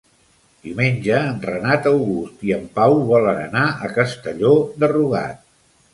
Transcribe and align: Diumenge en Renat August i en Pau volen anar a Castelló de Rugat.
Diumenge 0.67 1.19
en 1.31 1.35
Renat 1.49 1.85
August 1.91 2.41
i 2.49 2.55
en 2.57 2.65
Pau 2.79 2.97
volen 3.11 3.39
anar 3.45 3.67
a 3.89 3.93
Castelló 3.99 4.55
de 4.85 4.91
Rugat. 4.95 5.45